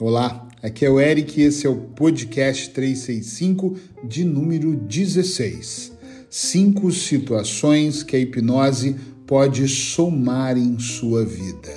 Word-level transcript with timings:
Olá, 0.00 0.48
aqui 0.60 0.84
é 0.84 0.90
o 0.90 0.98
Eric 1.00 1.40
e 1.40 1.44
esse 1.44 1.68
é 1.68 1.70
o 1.70 1.76
podcast 1.76 2.70
365 2.70 3.76
de 4.02 4.24
número 4.24 4.74
16. 4.74 5.92
Cinco 6.28 6.90
situações 6.90 8.02
que 8.02 8.16
a 8.16 8.18
hipnose 8.18 8.96
pode 9.24 9.68
somar 9.68 10.58
em 10.58 10.80
sua 10.80 11.24
vida. 11.24 11.70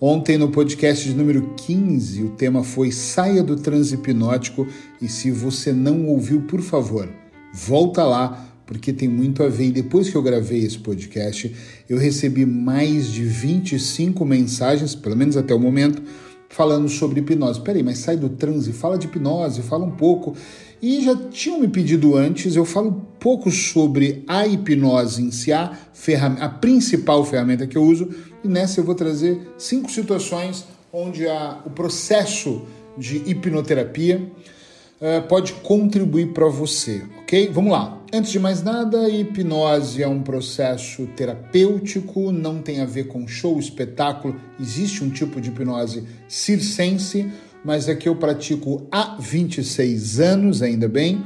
Ontem 0.00 0.36
no 0.36 0.50
podcast 0.50 1.08
de 1.08 1.14
número 1.14 1.54
15, 1.56 2.24
o 2.24 2.30
tema 2.30 2.64
foi 2.64 2.90
Saia 2.90 3.42
do 3.42 3.54
transe 3.54 3.94
hipnótico 3.94 4.66
e 5.00 5.08
se 5.08 5.30
você 5.30 5.72
não 5.72 6.08
ouviu, 6.08 6.42
por 6.42 6.60
favor, 6.60 7.08
volta 7.52 8.02
lá 8.02 8.53
porque 8.66 8.92
tem 8.92 9.08
muito 9.08 9.42
a 9.42 9.48
ver. 9.48 9.66
E 9.66 9.72
depois 9.72 10.08
que 10.08 10.16
eu 10.16 10.22
gravei 10.22 10.60
esse 10.60 10.78
podcast, 10.78 11.54
eu 11.88 11.98
recebi 11.98 12.46
mais 12.46 13.08
de 13.08 13.24
25 13.24 14.24
mensagens, 14.24 14.94
pelo 14.94 15.16
menos 15.16 15.36
até 15.36 15.54
o 15.54 15.58
momento, 15.58 16.02
falando 16.48 16.88
sobre 16.88 17.20
hipnose. 17.20 17.60
Peraí, 17.60 17.82
mas 17.82 17.98
sai 17.98 18.16
do 18.16 18.28
transe, 18.28 18.72
fala 18.72 18.96
de 18.96 19.06
hipnose, 19.06 19.62
fala 19.62 19.84
um 19.84 19.90
pouco. 19.90 20.36
E 20.80 21.02
já 21.02 21.16
tinham 21.16 21.60
me 21.60 21.68
pedido 21.68 22.16
antes, 22.16 22.56
eu 22.56 22.64
falo 22.64 22.90
um 22.90 23.00
pouco 23.18 23.50
sobre 23.50 24.22
a 24.28 24.46
hipnose 24.46 25.22
em 25.22 25.30
si, 25.30 25.52
a, 25.52 25.76
a 26.40 26.48
principal 26.48 27.24
ferramenta 27.24 27.66
que 27.66 27.76
eu 27.76 27.82
uso, 27.82 28.08
e 28.42 28.48
nessa 28.48 28.80
eu 28.80 28.84
vou 28.84 28.94
trazer 28.94 29.40
cinco 29.56 29.90
situações 29.90 30.66
onde 30.92 31.26
a, 31.26 31.60
o 31.64 31.70
processo 31.70 32.62
de 32.96 33.16
hipnoterapia 33.28 34.30
uh, 35.00 35.26
pode 35.28 35.52
contribuir 35.54 36.32
para 36.32 36.46
você, 36.46 37.02
ok? 37.20 37.50
Vamos 37.52 37.72
lá. 37.72 38.00
Antes 38.12 38.30
de 38.30 38.38
mais 38.38 38.62
nada, 38.62 39.08
hipnose 39.08 40.02
é 40.02 40.06
um 40.06 40.22
processo 40.22 41.06
terapêutico, 41.16 42.30
não 42.30 42.62
tem 42.62 42.80
a 42.80 42.84
ver 42.84 43.08
com 43.08 43.26
show, 43.26 43.58
espetáculo. 43.58 44.36
Existe 44.60 45.02
um 45.02 45.10
tipo 45.10 45.40
de 45.40 45.48
hipnose 45.48 46.04
circense, 46.28 47.28
mas 47.64 47.88
é 47.88 47.94
que 47.96 48.08
eu 48.08 48.14
pratico 48.14 48.86
há 48.90 49.16
26 49.18 50.20
anos, 50.20 50.62
ainda 50.62 50.88
bem, 50.88 51.24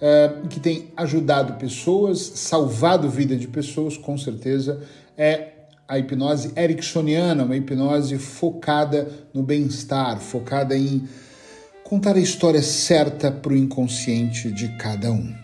é, 0.00 0.32
que 0.48 0.60
tem 0.60 0.92
ajudado 0.96 1.54
pessoas, 1.54 2.20
salvado 2.20 3.10
vida 3.10 3.36
de 3.36 3.48
pessoas, 3.48 3.96
com 3.96 4.16
certeza. 4.16 4.80
É 5.16 5.48
a 5.88 5.98
hipnose 5.98 6.52
ericksoniana, 6.56 7.42
uma 7.42 7.56
hipnose 7.56 8.16
focada 8.18 9.08
no 9.34 9.42
bem-estar, 9.42 10.20
focada 10.20 10.76
em 10.76 11.08
contar 11.88 12.16
a 12.16 12.20
história 12.20 12.60
certa 12.60 13.32
para 13.32 13.54
o 13.54 13.56
inconsciente 13.56 14.52
de 14.52 14.68
cada 14.76 15.10
um. 15.10 15.34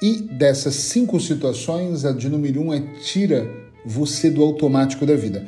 E 0.00 0.22
dessas 0.22 0.74
cinco 0.74 1.20
situações, 1.20 2.06
a 2.06 2.12
de 2.12 2.26
número 2.26 2.62
um 2.62 2.72
é 2.72 2.80
tira 3.04 3.46
você 3.84 4.30
do 4.30 4.42
automático 4.42 5.04
da 5.04 5.14
vida. 5.14 5.46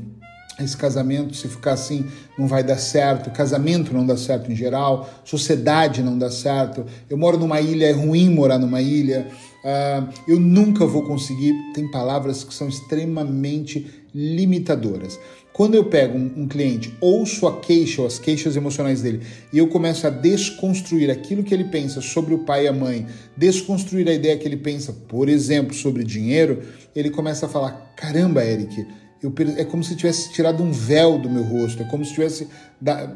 esse 0.61 0.77
casamento, 0.77 1.34
se 1.34 1.49
ficar 1.49 1.72
assim, 1.72 2.06
não 2.38 2.47
vai 2.47 2.62
dar 2.62 2.78
certo, 2.78 3.31
casamento 3.31 3.93
não 3.93 4.06
dá 4.06 4.17
certo 4.17 4.53
em 4.53 4.56
geral, 4.56 5.09
sociedade 5.25 6.00
não 6.03 6.17
dá 6.19 6.31
certo, 6.31 6.84
eu 7.09 7.17
moro 7.17 7.38
numa 7.38 7.61
ilha, 7.61 7.87
é 7.87 7.93
ruim 7.93 8.28
morar 8.31 8.59
numa 8.59 8.81
ilha, 8.81 9.28
uh, 9.64 10.08
eu 10.26 10.38
nunca 10.38 10.86
vou 10.86 11.02
conseguir. 11.02 11.54
Tem 11.74 11.91
palavras 11.91 12.44
que 12.44 12.54
são 12.54 12.69
extremamente 12.69 13.86
limitadoras. 14.14 15.19
Quando 15.52 15.74
eu 15.74 15.84
pego 15.86 16.16
um, 16.16 16.42
um 16.42 16.48
cliente, 16.48 16.94
ouço 17.00 17.46
a 17.46 17.58
queixa 17.58 18.00
ou 18.00 18.06
as 18.06 18.19
queixas 18.19 18.54
emocionais 18.54 19.02
dele 19.02 19.22
e 19.52 19.58
eu 19.58 19.66
começo 19.66 20.06
a 20.06 20.10
desconstruir 20.10 21.10
aquilo 21.10 21.42
que 21.42 21.52
ele 21.52 21.64
pensa 21.64 22.00
sobre 22.00 22.32
o 22.32 22.44
pai 22.44 22.64
e 22.64 22.69
a 22.69 22.72
mãe, 22.72 23.06
desconstruir 23.36 24.08
a 24.08 24.12
ideia 24.12 24.38
que 24.38 24.46
ele 24.46 24.56
pensa, 24.56 24.92
por 24.92 25.28
exemplo, 25.28 25.75
sobre 25.75 26.04
dinheiro, 26.04 26.62
ele 26.94 27.10
começa 27.10 27.46
a 27.46 27.48
falar: 27.48 27.92
caramba, 27.96 28.44
Eric 28.44 28.86
eu, 29.22 29.34
é 29.56 29.64
como 29.64 29.82
se 29.82 29.96
tivesse 29.96 30.32
tirado 30.32 30.62
um 30.62 30.70
véu 30.70 31.19
do 31.19 31.28
meu 31.28 31.42
rosto, 31.42 31.82
é 31.82 31.86
como 31.86 32.04
se 32.04 32.12
tivesse, 32.12 32.48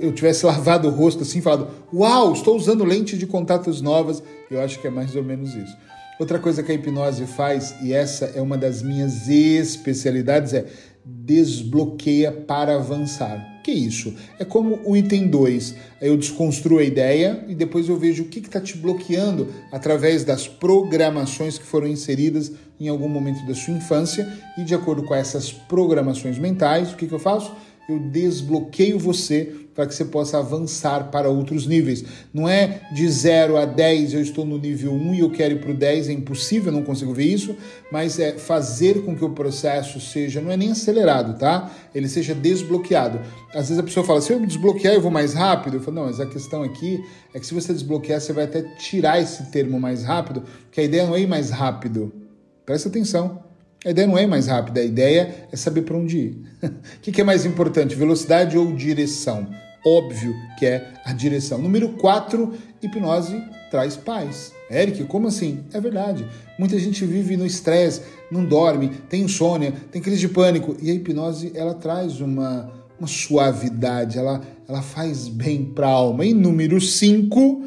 eu 0.01 0.13
tivesse 0.13 0.45
lavado 0.47 0.89
o 0.89 0.91
rosto 0.91 1.23
assim, 1.23 1.41
falado: 1.41 1.69
Uau, 1.93 2.33
estou 2.33 2.57
usando 2.57 2.85
lentes 2.85 3.19
de 3.19 3.27
contatos 3.27 3.81
novas. 3.81 4.23
Eu 4.51 4.61
acho 4.61 4.81
que 4.81 4.87
é 4.87 4.91
mais 4.91 5.15
ou 5.15 5.23
menos 5.23 5.55
isso. 5.55 5.77
Outra 6.19 6.39
coisa 6.39 6.63
que 6.63 6.71
a 6.71 6.75
hipnose 6.75 7.27
faz, 7.27 7.75
e 7.83 7.93
essa 7.93 8.27
é 8.35 8.41
uma 8.41 8.57
das 8.57 8.83
minhas 8.83 9.29
especialidades, 9.29 10.53
é 10.53 10.67
desbloqueia 11.05 12.31
para 12.31 12.77
avançar. 12.77 13.61
Que 13.63 13.71
isso? 13.71 14.15
É 14.39 14.45
como 14.45 14.81
o 14.85 14.97
item 14.97 15.29
2. 15.29 15.75
Eu 16.01 16.17
desconstruo 16.17 16.79
a 16.79 16.85
ideia 16.85 17.45
e 17.49 17.55
depois 17.55 17.89
eu 17.89 17.97
vejo 17.97 18.25
o 18.25 18.27
que 18.27 18.41
está 18.41 18.61
te 18.61 18.77
bloqueando 18.77 19.49
através 19.71 20.25
das 20.25 20.49
programações 20.49 21.59
que 21.59 21.65
foram 21.65 21.87
inseridas 21.87 22.53
em 22.79 22.89
algum 22.89 23.09
momento 23.09 23.47
da 23.47 23.55
sua 23.55 23.75
infância. 23.75 24.29
E 24.59 24.65
de 24.65 24.75
acordo 24.75 25.05
com 25.05 25.15
essas 25.15 25.53
programações 25.53 26.39
mentais, 26.39 26.93
o 26.93 26.97
que, 26.97 27.07
que 27.07 27.15
eu 27.15 27.21
faço? 27.21 27.53
Eu 27.89 27.99
desbloqueio 27.99 28.99
você 28.99 29.63
para 29.75 29.87
que 29.87 29.95
você 29.95 30.05
possa 30.05 30.39
avançar 30.39 31.11
para 31.11 31.29
outros 31.29 31.67
níveis. 31.67 32.05
Não 32.33 32.49
é 32.49 32.83
de 32.93 33.09
0 33.09 33.57
a 33.57 33.65
10, 33.65 34.15
eu 34.15 34.21
estou 34.21 34.45
no 34.45 34.59
nível 34.59 34.93
1 34.93 35.15
e 35.15 35.21
eu 35.21 35.31
quero 35.31 35.55
ir 35.55 35.61
para 35.61 35.71
o 35.71 35.75
10, 35.75 36.09
é 36.09 36.13
impossível, 36.13 36.71
não 36.71 36.83
consigo 36.83 37.13
ver 37.15 37.25
isso, 37.25 37.57
mas 37.91 38.19
é 38.19 38.33
fazer 38.33 39.03
com 39.03 39.17
que 39.17 39.25
o 39.25 39.31
processo 39.31 40.01
seja, 40.01 40.41
não 40.41 40.51
é 40.51 40.57
nem 40.57 40.71
acelerado, 40.71 41.39
tá? 41.39 41.71
Ele 41.95 42.09
seja 42.09 42.35
desbloqueado. 42.35 43.21
Às 43.51 43.69
vezes 43.69 43.79
a 43.79 43.83
pessoa 43.83 44.05
fala, 44.05 44.21
se 44.21 44.33
eu 44.33 44.41
me 44.41 44.47
desbloquear 44.47 44.95
eu 44.95 45.01
vou 45.01 45.11
mais 45.11 45.35
rápido. 45.35 45.77
Eu 45.77 45.81
falo, 45.81 45.97
não, 45.97 46.07
mas 46.07 46.21
a 46.21 46.27
questão 46.27 46.63
aqui 46.63 47.03
é 47.33 47.41
que 47.41 47.47
se 47.47 47.55
você 47.55 47.73
desbloquear, 47.73 48.21
você 48.21 48.33
vai 48.33 48.45
até 48.45 48.63
tirar 48.77 49.21
esse 49.21 49.51
termo 49.51 49.81
mais 49.81 50.05
rápido, 50.05 50.43
que 50.71 50.81
a 50.81 50.85
ideia 50.85 51.07
não 51.07 51.17
é 51.17 51.21
ir 51.21 51.29
mais 51.29 51.51
rápido. 51.51 52.13
Presta 52.65 52.89
atenção. 52.89 53.52
A 53.85 53.91
ideia 53.91 54.07
não 54.07 54.17
é 54.17 54.27
mais 54.27 54.47
rápida, 54.47 54.81
a 54.81 54.85
ideia 54.85 55.49
é 55.51 55.57
saber 55.57 55.83
para 55.83 55.97
onde 55.97 56.19
ir. 56.19 56.37
o 56.63 57.01
que 57.01 57.21
é 57.21 57.25
mais 57.25 57.45
importante, 57.45 57.97
velocidade 57.97 58.57
ou 58.57 58.73
direção? 58.73 59.49
Óbvio 59.85 60.35
que 60.57 60.65
é 60.65 60.93
a 61.05 61.13
direção. 61.13 61.59
Número 61.59 61.89
4, 61.91 62.53
hipnose 62.81 63.43
traz 63.73 63.97
paz. 63.97 64.53
Eric, 64.71 65.03
como 65.05 65.27
assim? 65.27 65.65
É 65.73 65.81
verdade. 65.81 66.25
Muita 66.57 66.79
gente 66.79 67.05
vive 67.05 67.37
no 67.37 67.45
estresse, 67.45 68.03
não 68.31 68.45
dorme, 68.45 68.91
tem 69.09 69.23
insônia, 69.23 69.73
tem 69.91 70.01
crise 70.01 70.21
de 70.21 70.29
pânico. 70.29 70.77
E 70.81 70.89
a 70.89 70.95
hipnose, 70.95 71.51
ela 71.55 71.75
traz 71.75 72.21
uma, 72.21 72.71
uma 72.99 73.09
suavidade, 73.09 74.17
ela, 74.17 74.41
ela 74.69 74.81
faz 74.81 75.27
bem 75.27 75.65
para 75.65 75.89
a 75.89 75.91
alma. 75.91 76.25
E 76.25 76.33
número 76.33 76.81
5, 76.81 77.65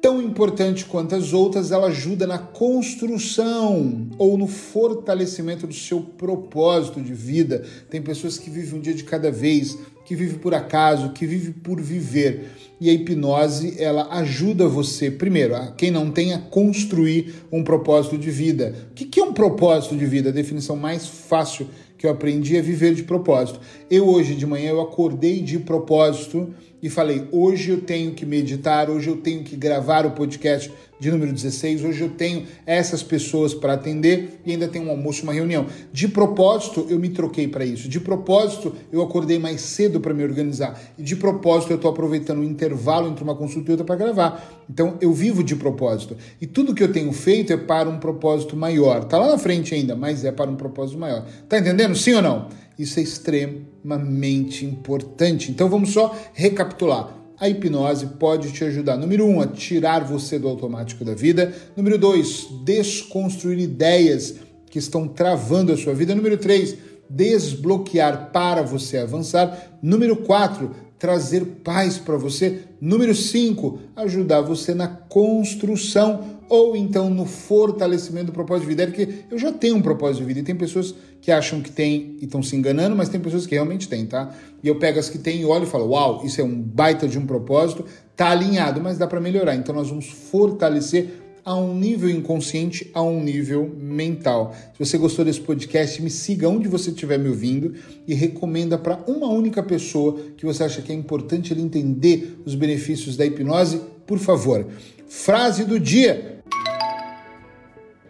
tão 0.00 0.20
importante 0.22 0.84
quanto 0.84 1.14
as 1.14 1.32
outras, 1.32 1.70
ela 1.70 1.88
ajuda 1.88 2.26
na 2.26 2.38
construção 2.38 4.08
ou 4.18 4.38
no 4.38 4.46
fortalecimento 4.46 5.66
do 5.66 5.74
seu 5.74 6.00
propósito 6.00 7.00
de 7.00 7.12
vida. 7.12 7.64
Tem 7.88 8.00
pessoas 8.00 8.38
que 8.38 8.50
vivem 8.50 8.78
um 8.78 8.82
dia 8.82 8.94
de 8.94 9.04
cada 9.04 9.30
vez, 9.30 9.76
que 10.04 10.16
vive 10.16 10.38
por 10.38 10.54
acaso, 10.54 11.12
que 11.12 11.26
vive 11.26 11.52
por 11.52 11.80
viver. 11.80 12.50
E 12.80 12.88
a 12.88 12.92
hipnose, 12.92 13.76
ela 13.78 14.08
ajuda 14.10 14.66
você, 14.66 15.10
primeiro, 15.10 15.54
a 15.54 15.72
quem 15.72 15.90
não 15.90 16.10
tem, 16.10 16.32
a 16.32 16.38
construir 16.38 17.34
um 17.52 17.62
propósito 17.62 18.16
de 18.16 18.30
vida. 18.30 18.74
O 18.90 18.94
que 18.94 19.20
é 19.20 19.22
um 19.22 19.34
propósito 19.34 19.94
de 19.96 20.06
vida? 20.06 20.30
A 20.30 20.32
definição 20.32 20.76
mais 20.76 21.06
fácil 21.06 21.68
que 21.98 22.06
eu 22.06 22.10
aprendi 22.10 22.56
é 22.56 22.62
viver 22.62 22.94
de 22.94 23.02
propósito. 23.02 23.60
Eu 23.90 24.08
hoje 24.08 24.34
de 24.34 24.46
manhã 24.46 24.70
eu 24.70 24.80
acordei 24.80 25.42
de 25.42 25.58
propósito 25.58 26.48
e 26.82 26.88
falei: 26.88 27.28
hoje 27.30 27.70
eu 27.70 27.80
tenho 27.80 28.12
que 28.12 28.24
meditar, 28.24 28.90
hoje 28.90 29.08
eu 29.08 29.16
tenho 29.16 29.42
que 29.42 29.56
gravar 29.56 30.06
o 30.06 30.12
podcast 30.12 30.72
de 31.00 31.10
número 31.10 31.32
16, 31.32 31.82
hoje 31.82 32.02
eu 32.02 32.10
tenho 32.10 32.46
essas 32.66 33.02
pessoas 33.02 33.54
para 33.54 33.72
atender 33.72 34.38
e 34.44 34.52
ainda 34.52 34.68
tenho 34.68 34.84
um 34.84 34.90
almoço, 34.90 35.22
uma 35.22 35.32
reunião. 35.32 35.66
De 35.90 36.06
propósito, 36.06 36.86
eu 36.90 36.98
me 36.98 37.08
troquei 37.08 37.48
para 37.48 37.64
isso. 37.64 37.88
De 37.88 37.98
propósito, 37.98 38.74
eu 38.92 39.00
acordei 39.00 39.38
mais 39.38 39.62
cedo 39.62 39.98
para 39.98 40.12
me 40.12 40.22
organizar. 40.22 40.78
E 40.98 41.02
de 41.02 41.16
propósito, 41.16 41.72
eu 41.72 41.76
estou 41.76 41.90
aproveitando 41.90 42.40
o 42.40 42.44
intervalo 42.44 43.08
entre 43.08 43.24
uma 43.24 43.34
consulta 43.34 43.70
e 43.70 43.72
outra 43.72 43.86
para 43.86 43.96
gravar. 43.96 44.62
Então, 44.68 44.98
eu 45.00 45.10
vivo 45.10 45.42
de 45.42 45.56
propósito. 45.56 46.16
E 46.38 46.46
tudo 46.46 46.74
que 46.74 46.82
eu 46.82 46.92
tenho 46.92 47.12
feito 47.12 47.50
é 47.50 47.56
para 47.56 47.88
um 47.88 47.98
propósito 47.98 48.54
maior. 48.54 49.04
Tá 49.04 49.16
lá 49.16 49.28
na 49.28 49.38
frente 49.38 49.74
ainda, 49.74 49.96
mas 49.96 50.22
é 50.22 50.30
para 50.30 50.50
um 50.50 50.56
propósito 50.56 50.98
maior. 50.98 51.24
Tá 51.48 51.58
entendendo? 51.58 51.96
Sim 51.96 52.14
ou 52.14 52.22
não? 52.22 52.48
Isso 52.80 52.98
é 52.98 53.02
extremamente 53.02 54.64
importante. 54.64 55.50
Então 55.50 55.68
vamos 55.68 55.90
só 55.90 56.16
recapitular. 56.32 57.14
A 57.38 57.46
hipnose 57.46 58.06
pode 58.18 58.52
te 58.52 58.64
ajudar, 58.64 58.96
número 58.96 59.26
um, 59.26 59.40
a 59.40 59.46
tirar 59.46 60.02
você 60.04 60.38
do 60.38 60.48
automático 60.48 61.04
da 61.04 61.14
vida. 61.14 61.54
Número 61.76 61.98
dois, 61.98 62.46
desconstruir 62.64 63.58
ideias 63.58 64.36
que 64.70 64.78
estão 64.78 65.06
travando 65.06 65.72
a 65.72 65.76
sua 65.76 65.92
vida. 65.92 66.14
Número 66.14 66.38
três, 66.38 66.76
desbloquear 67.08 68.30
para 68.32 68.62
você 68.62 68.96
avançar. 68.96 69.78
Número 69.82 70.16
quatro, 70.16 70.74
trazer 70.98 71.44
paz 71.62 71.98
para 71.98 72.16
você. 72.16 72.60
Número 72.80 73.14
cinco, 73.14 73.78
ajudar 73.94 74.40
você 74.40 74.72
na 74.72 74.88
construção 74.88 76.39
ou 76.50 76.74
então 76.76 77.08
no 77.08 77.24
fortalecimento 77.24 78.26
do 78.26 78.32
propósito 78.32 78.64
de 78.64 78.68
vida, 78.70 78.82
é 78.82 78.86
porque 78.86 79.08
eu 79.30 79.38
já 79.38 79.52
tenho 79.52 79.76
um 79.76 79.80
propósito 79.80 80.22
de 80.22 80.26
vida 80.26 80.40
e 80.40 80.42
tem 80.42 80.56
pessoas 80.56 80.92
que 81.20 81.30
acham 81.30 81.60
que 81.60 81.70
tem 81.70 82.16
e 82.20 82.24
estão 82.24 82.42
se 82.42 82.56
enganando, 82.56 82.96
mas 82.96 83.08
tem 83.08 83.20
pessoas 83.20 83.46
que 83.46 83.54
realmente 83.54 83.88
têm, 83.88 84.04
tá? 84.04 84.34
E 84.60 84.66
eu 84.66 84.74
pego 84.74 84.98
as 84.98 85.08
que 85.08 85.16
têm 85.16 85.42
e 85.42 85.44
olho 85.44 85.62
e 85.62 85.66
falo, 85.66 85.90
uau, 85.90 86.22
isso 86.24 86.40
é 86.40 86.44
um 86.44 86.60
baita 86.60 87.06
de 87.06 87.16
um 87.16 87.24
propósito, 87.24 87.84
tá 88.16 88.30
alinhado, 88.30 88.80
mas 88.80 88.98
dá 88.98 89.06
para 89.06 89.20
melhorar. 89.20 89.54
Então 89.54 89.72
nós 89.72 89.88
vamos 89.88 90.10
fortalecer 90.10 91.20
a 91.44 91.54
um 91.54 91.72
nível 91.72 92.10
inconsciente, 92.10 92.90
a 92.92 93.00
um 93.00 93.22
nível 93.22 93.72
mental. 93.78 94.52
Se 94.74 94.84
você 94.84 94.98
gostou 94.98 95.24
desse 95.24 95.40
podcast, 95.40 96.02
me 96.02 96.10
siga 96.10 96.48
onde 96.48 96.68
você 96.68 96.90
estiver 96.90 97.18
me 97.18 97.28
ouvindo 97.28 97.74
e 98.08 98.14
recomenda 98.14 98.76
para 98.76 98.98
uma 99.06 99.28
única 99.28 99.62
pessoa 99.62 100.18
que 100.36 100.44
você 100.44 100.64
acha 100.64 100.82
que 100.82 100.90
é 100.90 100.94
importante 100.94 101.52
ele 101.52 101.62
entender 101.62 102.40
os 102.44 102.56
benefícios 102.56 103.16
da 103.16 103.24
hipnose, 103.24 103.80
por 104.04 104.18
favor. 104.18 104.66
Frase 105.08 105.64
do 105.64 105.78
dia 105.78 106.39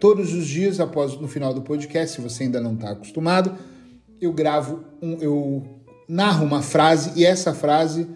todos 0.01 0.33
os 0.33 0.47
dias 0.47 0.79
após 0.79 1.15
no 1.15 1.27
final 1.27 1.53
do 1.53 1.61
podcast, 1.61 2.15
se 2.15 2.21
você 2.21 2.43
ainda 2.43 2.59
não 2.59 2.73
está 2.73 2.89
acostumado, 2.89 3.55
eu 4.19 4.33
gravo 4.33 4.83
um, 4.99 5.13
eu 5.21 5.63
narro 6.09 6.43
uma 6.43 6.63
frase 6.63 7.11
e 7.15 7.23
essa 7.23 7.53
frase 7.53 8.07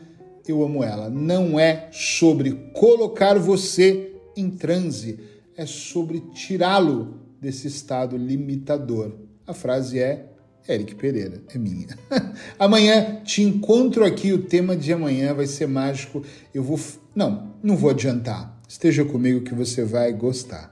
eu 0.47 0.63
amo 0.63 0.83
ela. 0.83 1.09
Não 1.09 1.59
é 1.59 1.87
sobre 1.91 2.53
colocar 2.73 3.37
você 3.37 4.15
em 4.35 4.49
transe, 4.49 5.19
é 5.55 5.65
sobre 5.67 6.21
tirá-lo 6.33 7.19
desse 7.39 7.67
estado 7.67 8.17
limitador. 8.17 9.13
A 9.45 9.53
frase 9.53 9.99
é 9.99 10.25
Eric 10.67 10.95
Pereira, 10.95 11.43
é 11.53 11.57
minha. 11.59 11.95
amanhã 12.57 13.21
te 13.23 13.43
encontro 13.43 14.03
aqui, 14.03 14.33
o 14.33 14.41
tema 14.41 14.75
de 14.75 14.91
amanhã 14.91 15.35
vai 15.35 15.45
ser 15.45 15.67
mágico. 15.67 16.23
Eu 16.51 16.63
vou. 16.63 16.79
Não, 17.15 17.53
não 17.61 17.77
vou 17.77 17.91
adiantar. 17.91 18.59
Esteja 18.67 19.05
comigo 19.05 19.41
que 19.41 19.53
você 19.53 19.85
vai 19.85 20.11
gostar. 20.11 20.71